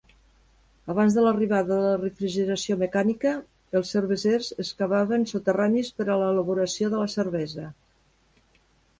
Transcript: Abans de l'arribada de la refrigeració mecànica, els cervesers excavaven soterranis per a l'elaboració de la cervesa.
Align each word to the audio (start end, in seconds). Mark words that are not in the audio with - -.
Abans 0.91 1.15
de 1.17 1.23
l'arribada 1.23 1.67
de 1.81 1.89
la 1.89 1.97
refrigeració 1.97 2.77
mecànica, 2.83 3.33
els 3.79 3.91
cervesers 3.95 4.47
excavaven 4.63 5.27
soterranis 5.33 5.91
per 5.99 6.07
a 6.07 6.15
l'elaboració 6.23 6.89
de 6.95 7.03
la 7.03 7.11
cervesa. 7.17 7.67